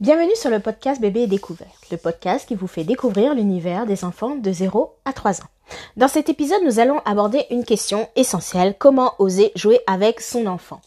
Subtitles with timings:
[0.00, 4.04] Bienvenue sur le podcast Bébé et Découvert, le podcast qui vous fait découvrir l'univers des
[4.04, 5.48] enfants de 0 à 3 ans.
[5.96, 10.80] Dans cet épisode, nous allons aborder une question essentielle, comment oser jouer avec son enfant.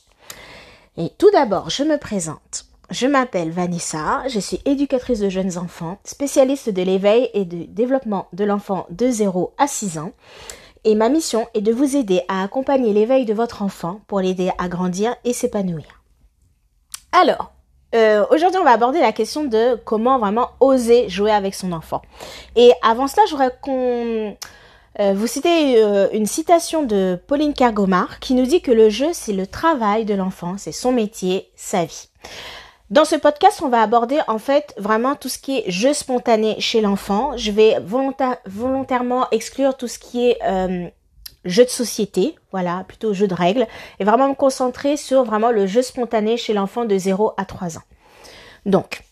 [0.97, 2.65] Et tout d'abord, je me présente.
[2.89, 8.27] Je m'appelle Vanessa, je suis éducatrice de jeunes enfants, spécialiste de l'éveil et du développement
[8.33, 10.11] de l'enfant de 0 à 6 ans.
[10.83, 14.51] Et ma mission est de vous aider à accompagner l'éveil de votre enfant pour l'aider
[14.57, 16.03] à grandir et s'épanouir.
[17.13, 17.53] Alors,
[17.95, 22.01] euh, aujourd'hui, on va aborder la question de comment vraiment oser jouer avec son enfant.
[22.55, 24.35] Et avant cela, j'aurais qu'on
[24.99, 29.09] euh, vous citer euh, une citation de Pauline Kergomar qui nous dit que le jeu,
[29.13, 32.09] c'est le travail de l'enfant, c'est son métier, sa vie.
[32.89, 36.59] Dans ce podcast, on va aborder en fait vraiment tout ce qui est jeu spontané
[36.59, 37.35] chez l'enfant.
[37.35, 37.77] Je vais
[38.45, 40.39] volontairement exclure tout ce qui est
[41.45, 43.67] jeu de société, voilà, plutôt jeu de règles,
[43.99, 47.77] et vraiment me concentrer sur vraiment le jeu spontané chez l'enfant de 0 à 3
[47.77, 47.83] ans.
[48.65, 49.03] Donc,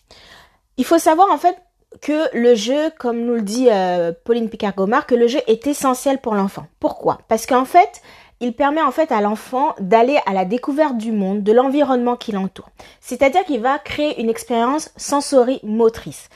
[0.76, 1.56] il faut savoir en fait
[2.02, 6.18] que le jeu, comme nous le dit euh, Pauline Picard-Gomard, que le jeu est essentiel
[6.18, 6.66] pour l'enfant.
[6.80, 7.18] Pourquoi?
[7.28, 8.02] Parce qu'en fait,
[8.40, 12.32] il permet en fait à l'enfant d'aller à la découverte du monde, de l'environnement qui
[12.32, 12.68] l'entoure.
[13.00, 16.28] C'est-à-dire qu'il va créer une expérience sensorimotrice.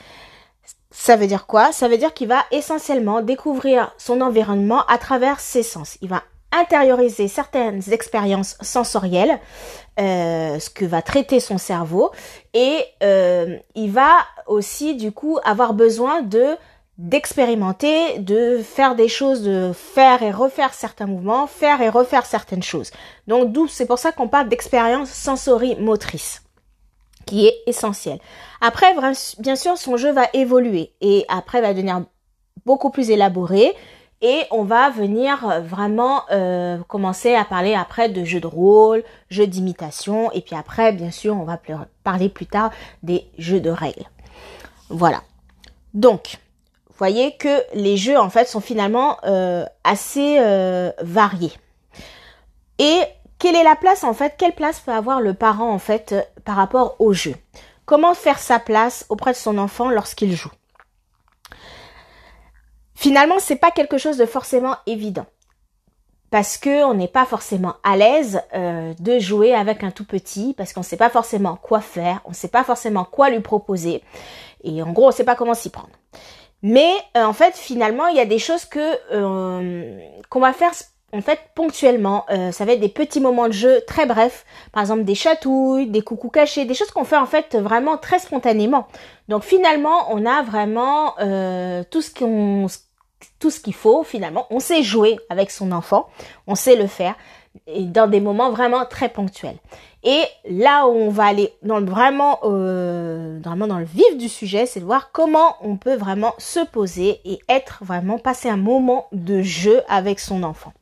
[0.91, 1.71] Ça veut dire quoi?
[1.71, 5.97] Ça veut dire qu'il va essentiellement découvrir son environnement à travers ses sens.
[6.01, 9.39] Il va intérioriser certaines expériences sensorielles,
[9.99, 12.11] euh, ce que va traiter son cerveau,
[12.53, 14.17] et euh, il va
[14.47, 16.57] aussi du coup avoir besoin de
[16.97, 22.61] d'expérimenter, de faire des choses, de faire et refaire certains mouvements, faire et refaire certaines
[22.61, 22.91] choses.
[23.27, 26.43] Donc d'où c'est pour ça qu'on parle d'expérience sensorimotrice
[27.39, 28.19] est essentiel.
[28.61, 28.93] Après,
[29.39, 32.03] bien sûr, son jeu va évoluer et après va devenir
[32.65, 33.73] beaucoup plus élaboré
[34.21, 39.03] et on va venir euh, vraiment euh, commencer à parler après de jeux de rôle,
[39.29, 41.59] jeux d'imitation et puis après, bien sûr, on va
[42.03, 42.71] parler plus tard
[43.01, 44.05] des jeux de règles.
[44.89, 45.21] Voilà.
[45.93, 46.37] Donc,
[46.97, 50.37] voyez que les jeux en fait sont finalement euh, assez
[51.01, 51.53] variés.
[52.77, 53.01] Et
[53.41, 56.15] quelle est la place en fait Quelle place peut avoir le parent en fait
[56.45, 57.33] par rapport au jeu?
[57.85, 60.51] Comment faire sa place auprès de son enfant lorsqu'il joue?
[62.93, 65.25] Finalement, c'est pas quelque chose de forcément évident.
[66.29, 70.53] Parce que on n'est pas forcément à l'aise euh, de jouer avec un tout petit
[70.55, 73.41] parce qu'on ne sait pas forcément quoi faire, on ne sait pas forcément quoi lui
[73.41, 74.03] proposer.
[74.63, 75.89] Et en gros on ne sait pas comment s'y prendre.
[76.61, 80.71] Mais euh, en fait finalement il y a des choses que euh, qu'on va faire
[81.13, 82.25] en fait ponctuellement.
[82.29, 85.87] Euh, ça va être des petits moments de jeu très brefs, par exemple des chatouilles,
[85.87, 88.87] des coucous cachés, des choses qu'on fait en fait vraiment très spontanément.
[89.27, 92.67] Donc finalement, on a vraiment euh, tout ce qu'on
[93.39, 94.47] tout ce qu'il faut finalement.
[94.49, 96.07] On sait jouer avec son enfant,
[96.47, 97.15] on sait le faire
[97.67, 99.57] dans des moments vraiment très ponctuels.
[100.03, 104.29] Et là où on va aller dans le, vraiment, euh, vraiment dans le vif du
[104.29, 108.57] sujet, c'est de voir comment on peut vraiment se poser et être vraiment passer un
[108.57, 110.73] moment de jeu avec son enfant.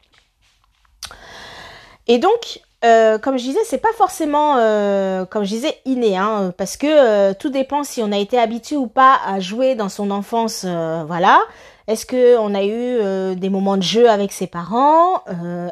[2.10, 6.52] Et donc, euh, comme je disais, c'est pas forcément, euh, comme je disais, inné, hein,
[6.58, 9.90] parce que euh, tout dépend si on a été habitué ou pas à jouer dans
[9.90, 11.40] son enfance, voilà.
[11.88, 15.24] Est-ce que on a eu des moments de jeu avec ses parents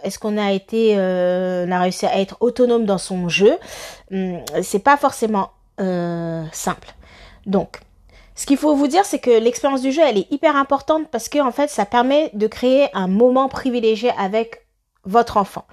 [0.03, 3.57] Est-ce qu'on a été, on a réussi à être autonome dans son jeu?
[4.11, 5.51] Hum, C'est pas forcément
[6.51, 6.89] simple.
[7.45, 7.79] Donc,
[8.35, 11.29] ce qu'il faut vous dire, c'est que l'expérience du jeu, elle est hyper importante parce
[11.29, 14.67] que en fait, ça permet de créer un moment privilégié avec
[15.05, 15.65] votre enfant.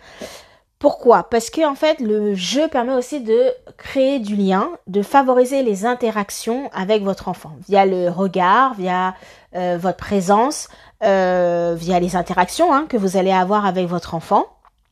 [0.84, 1.22] Pourquoi?
[1.22, 5.86] Parce que en fait, le jeu permet aussi de créer du lien, de favoriser les
[5.86, 9.14] interactions avec votre enfant via le regard, via
[9.56, 10.68] euh, votre présence,
[11.02, 14.44] euh, via les interactions hein, que vous allez avoir avec votre enfant.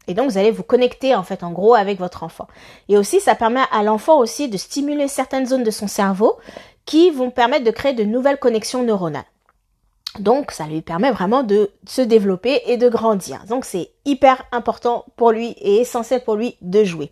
[0.09, 2.47] Et donc vous allez vous connecter en fait en gros avec votre enfant.
[2.89, 6.39] Et aussi ça permet à l'enfant aussi de stimuler certaines zones de son cerveau
[6.87, 9.27] qui vont permettre de créer de nouvelles connexions neuronales.
[10.19, 13.45] Donc ça lui permet vraiment de se développer et de grandir.
[13.49, 17.11] Donc c'est hyper important pour lui et essentiel pour lui de jouer.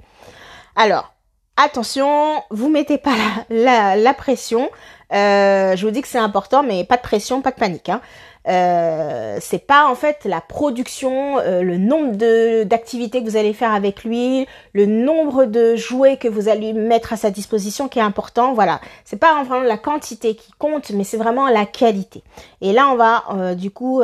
[0.76, 1.12] Alors,
[1.56, 3.14] attention, vous mettez pas
[3.50, 4.70] la, pression.
[5.12, 7.88] Euh, je vous dis que c'est important, mais pas de pression, pas de panique.
[7.88, 8.00] Hein.
[8.48, 13.52] Euh, c'est pas en fait la production, euh, le nombre de d'activités que vous allez
[13.52, 17.98] faire avec lui, le nombre de jouets que vous allez mettre à sa disposition qui
[17.98, 18.54] est important.
[18.54, 22.22] Voilà, c'est pas vraiment la quantité qui compte, mais c'est vraiment la qualité.
[22.62, 24.02] Et là, on va euh, du coup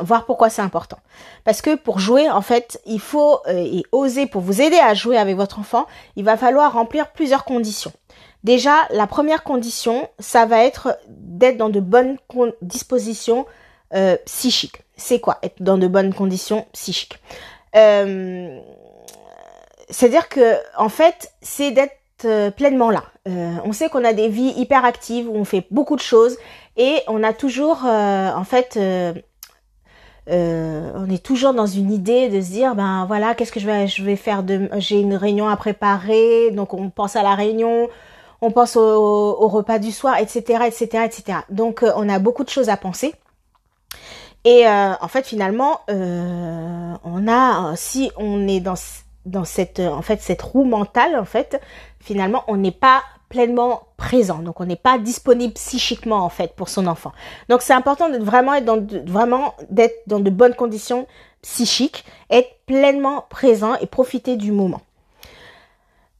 [0.00, 0.98] voir pourquoi c'est important.
[1.44, 5.16] Parce que pour jouer, en fait, il faut et oser pour vous aider à jouer
[5.16, 7.92] avec votre enfant, il va falloir remplir plusieurs conditions.
[8.46, 12.16] Déjà, la première condition, ça va être d'être dans de bonnes
[12.62, 13.44] dispositions
[13.92, 14.82] euh, psychiques.
[14.96, 17.18] C'est quoi être dans de bonnes conditions psychiques?
[17.74, 18.56] Euh,
[19.90, 23.02] C'est-à-dire que, en fait, c'est d'être euh, pleinement là.
[23.64, 26.38] On sait qu'on a des vies hyper actives où on fait beaucoup de choses
[26.76, 28.78] et on a toujours, en fait,
[30.28, 34.14] on est toujours dans une idée de se dire, ben voilà, qu'est-ce que je vais,
[34.14, 34.44] faire
[34.78, 37.88] j'ai une réunion à préparer, donc on pense à la réunion,
[38.40, 41.38] on pense au, repas du soir, etc., etc., etc.
[41.50, 43.14] Donc on a beaucoup de choses à penser.
[44.44, 48.76] Et en fait, finalement, on a, si on est dans
[49.26, 51.60] dans cette en fait cette roue mentale en fait
[52.00, 56.68] finalement on n'est pas pleinement présent donc on n'est pas disponible psychiquement en fait pour
[56.68, 57.12] son enfant
[57.48, 61.08] donc c'est important de vraiment être dans vraiment d'être dans de bonnes conditions
[61.42, 64.80] psychiques être pleinement présent et profiter du moment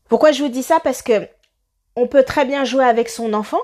[0.09, 0.79] pourquoi je vous dis ça?
[0.83, 1.29] Parce que
[1.97, 3.61] on peut très bien jouer avec son enfant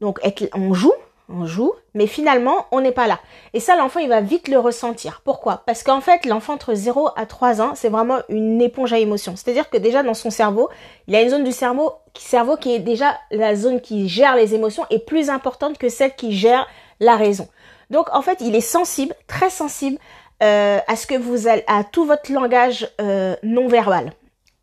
[0.00, 0.92] donc être on joue
[1.28, 3.18] on joue, mais finalement, on n'est pas là.
[3.52, 5.22] Et ça, l'enfant, il va vite le ressentir.
[5.24, 5.62] Pourquoi?
[5.66, 9.34] Parce qu'en fait, l'enfant entre 0 à 3 ans, c'est vraiment une éponge à émotions.
[9.34, 10.68] C'est-à-dire que déjà dans son cerveau,
[11.08, 14.36] il y a une zone du cerveau, cerveau qui est déjà la zone qui gère
[14.36, 16.66] les émotions et plus importante que celle qui gère
[17.00, 17.48] la raison.
[17.90, 19.98] Donc, en fait, il est sensible, très sensible
[20.42, 24.12] euh, à ce que vous allez, à tout votre langage euh, non verbal.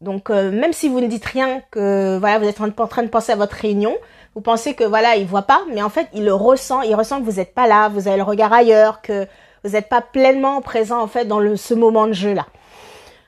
[0.04, 3.08] Donc, euh, même si vous ne dites rien, que voilà, vous êtes en train de
[3.08, 3.96] penser à votre réunion,
[4.36, 7.20] vous pensez que voilà, il voit pas, mais en fait, il le ressent, il ressent
[7.20, 9.28] que vous n'êtes pas là, vous avez le regard ailleurs, que
[9.64, 12.46] vous n'êtes pas pleinement présent en fait dans le, ce moment de jeu là.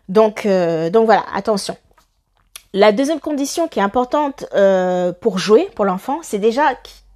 [0.09, 1.77] Donc, euh, donc voilà, attention.
[2.73, 6.63] La deuxième condition qui est importante euh, pour jouer pour l'enfant, c'est déjà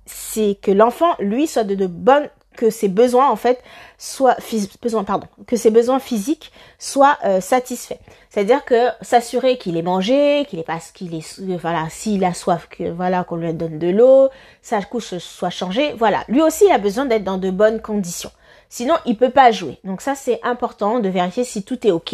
[0.06, 2.30] c'est que l'enfant lui soit de, de bonnes
[2.60, 3.64] que ses besoins en fait
[3.98, 4.36] soient
[4.82, 8.00] besoin pardon que ses besoins physiques soient euh, satisfaits.
[8.30, 12.68] C'est-à-dire que s'assurer qu'il ait mangé, qu'il est pas qu'il est voilà s'il a soif
[12.70, 14.28] que voilà qu'on lui donne de l'eau,
[14.62, 15.94] sa couche soit changée.
[15.94, 18.32] Voilà, lui aussi il a besoin d'être dans de bonnes conditions.
[18.68, 19.80] Sinon il peut pas jouer.
[19.86, 22.14] Donc ça c'est important de vérifier si tout est ok,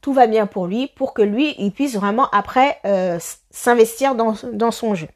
[0.00, 3.20] tout va bien pour lui, pour que lui il puisse vraiment après euh,
[3.52, 5.08] s'investir dans son jeu.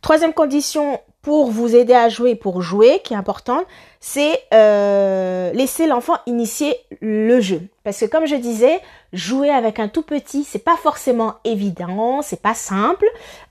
[0.00, 3.64] Troisième condition pour vous aider à jouer, pour jouer, qui est important,
[3.98, 7.62] c'est euh, laisser l'enfant initier le jeu.
[7.82, 8.78] Parce que comme je disais,
[9.12, 13.06] jouer avec un tout petit, c'est pas forcément évident, c'est pas simple,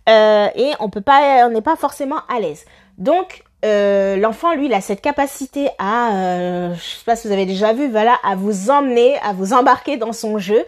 [0.07, 2.63] euh, et on peut pas, on n'est pas forcément à l'aise.
[2.97, 7.45] Donc euh, l'enfant, lui, il a cette capacité à, je sais pas si vous avez
[7.45, 10.63] déjà vu, voilà, à vous emmener, à vous embarquer dans son jeu.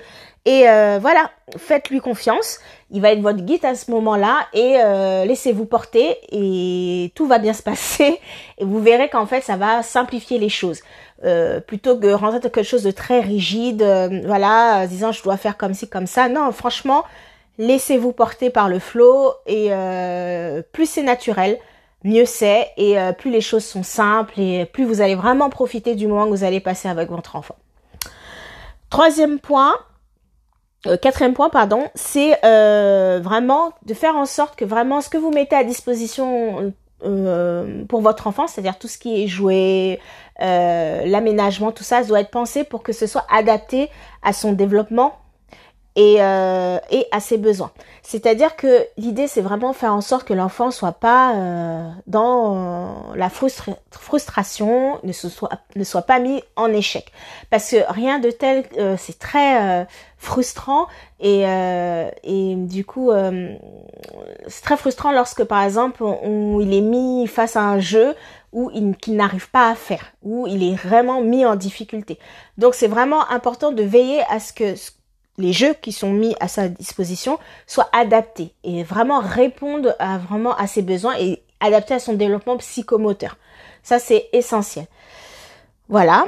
[0.47, 2.59] Et euh, voilà, faites-lui confiance.
[2.89, 7.37] Il va être votre guide à ce moment-là et euh, laissez-vous porter et tout va
[7.37, 8.17] bien se passer.
[8.57, 10.79] Et vous verrez qu'en fait, ça va simplifier les choses.
[11.25, 13.83] Euh, plutôt que rentrer dans quelque chose de très rigide,
[14.25, 16.29] voilà, disant je dois faire comme ci, comme ça.
[16.29, 17.03] Non, franchement,
[17.57, 19.69] laissez-vous porter par le flow et
[20.71, 21.59] plus c'est naturel,
[22.05, 26.07] mieux c'est et plus les choses sont simples et plus vous allez vraiment profiter du
[26.07, 27.57] moment que vous allez passer avec votre enfant.
[28.89, 29.75] Troisième point,
[30.85, 35.17] euh, quatrième point, pardon, c'est euh, vraiment de faire en sorte que vraiment ce que
[35.17, 39.99] vous mettez à disposition euh, pour votre enfant, c'est-à-dire tout ce qui est joué,
[40.39, 43.89] l'aménagement, tout ça, doit être pensé pour que ce soit adapté
[44.21, 45.17] à son développement
[45.97, 47.71] et, euh, et à ses besoins.
[48.03, 53.29] C'est-à-dire que l'idée, c'est vraiment faire en sorte que l'enfant soit pas euh, dans la
[53.29, 57.11] frustration, ne, soit, ne soit pas mis en échec.
[57.49, 59.85] Parce que rien de tel, euh, c'est très euh,
[60.17, 60.85] frustrant
[61.19, 61.41] et,
[62.23, 63.11] et du coup,
[64.47, 68.15] c'est très frustrant lorsque, par exemple, il est mis face à un jeu
[68.73, 72.19] il, qu'il n'arrive pas à faire, où il est vraiment mis en difficulté.
[72.57, 74.75] Donc c'est vraiment important de veiller à ce que
[75.37, 80.55] les jeux qui sont mis à sa disposition soient adaptés et vraiment répondent à vraiment
[80.55, 83.37] à ses besoins et adaptés à son développement psychomoteur.
[83.83, 84.85] Ça c'est essentiel.
[85.89, 86.25] Voilà.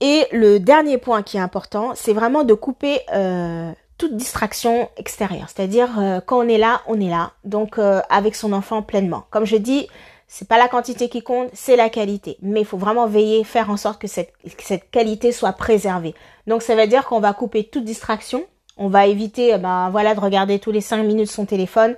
[0.00, 5.48] Et le dernier point qui est important, c'est vraiment de couper euh, toute distraction extérieure.
[5.48, 7.32] C'est-à-dire euh, quand on est là, on est là.
[7.44, 9.24] Donc euh, avec son enfant pleinement.
[9.30, 9.88] Comme je dis,
[10.28, 12.36] c'est pas la quantité qui compte, c'est la qualité.
[12.42, 16.14] Mais il faut vraiment veiller, faire en sorte que cette, cette qualité soit préservée.
[16.46, 18.44] Donc ça veut dire qu'on va couper toute distraction.
[18.76, 21.96] On va éviter, eh ben voilà, de regarder tous les cinq minutes son téléphone.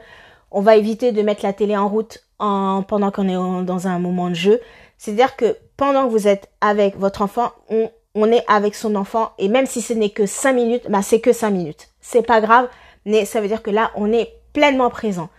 [0.51, 3.99] On va éviter de mettre la télé en route en, pendant qu'on est dans un
[3.99, 4.61] moment de jeu.
[4.97, 9.33] C'est-à-dire que pendant que vous êtes avec votre enfant, on, on est avec son enfant
[9.39, 11.89] et même si ce n'est que cinq minutes, bah c'est que cinq minutes.
[12.01, 12.69] C'est pas grave,
[13.05, 15.31] mais ça veut dire que là, on est pleinement présent.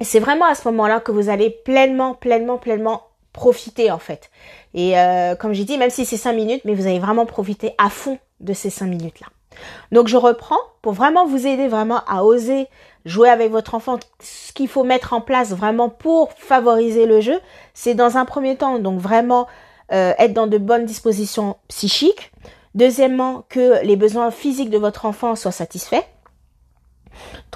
[0.00, 4.30] C'est vraiment à ce moment-là que vous allez pleinement, pleinement, pleinement profiter en fait.
[4.74, 7.72] Et euh, comme j'ai dit, même si c'est cinq minutes, mais vous allez vraiment profiter
[7.78, 9.26] à fond de ces cinq minutes-là.
[9.92, 12.66] Donc je reprends pour vraiment vous aider vraiment à oser
[13.06, 13.98] jouer avec votre enfant.
[14.20, 17.40] Ce qu'il faut mettre en place vraiment pour favoriser le jeu,
[17.72, 19.46] c'est dans un premier temps donc vraiment
[19.92, 22.32] euh, être dans de bonnes dispositions psychiques.
[22.74, 26.04] Deuxièmement, que les besoins physiques de votre enfant soient satisfaits.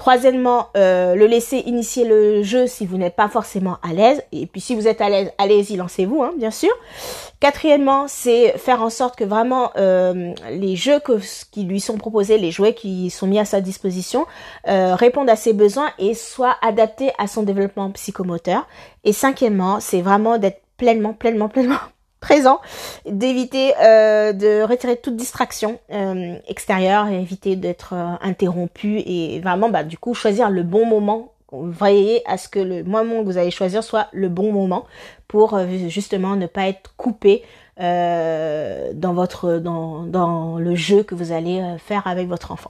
[0.01, 4.23] Troisièmement, euh, le laisser initier le jeu si vous n'êtes pas forcément à l'aise.
[4.31, 6.71] Et puis si vous êtes à l'aise, allez-y, lancez-vous, hein, bien sûr.
[7.39, 10.99] Quatrièmement, c'est faire en sorte que vraiment euh, les jeux
[11.51, 14.25] qui lui sont proposés, les jouets qui sont mis à sa disposition,
[14.67, 18.67] euh, répondent à ses besoins et soient adaptés à son développement psychomoteur.
[19.03, 21.77] Et cinquièmement, c'est vraiment d'être pleinement, pleinement, pleinement
[22.21, 22.61] présent,
[23.05, 29.69] d'éviter euh, de retirer toute distraction euh, extérieure, et éviter d'être euh, interrompu et vraiment
[29.69, 31.33] bah, du coup choisir le bon moment.
[31.51, 34.85] Veillez à ce que le moment que vous allez choisir soit le bon moment
[35.27, 35.59] pour
[35.89, 37.43] justement ne pas être coupé
[37.77, 42.69] dans votre dans, dans le jeu que vous allez faire avec votre enfant.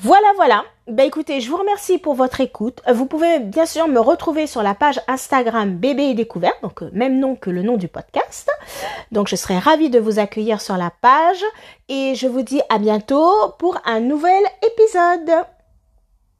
[0.00, 0.64] Voilà, voilà.
[0.88, 2.82] Ben écoutez, je vous remercie pour votre écoute.
[2.92, 6.90] Vous pouvez bien sûr me retrouver sur la page Instagram Bébé et Découverte, donc euh,
[6.92, 8.50] même nom que le nom du podcast.
[9.10, 11.42] Donc je serai ravie de vous accueillir sur la page
[11.88, 15.46] et je vous dis à bientôt pour un nouvel épisode.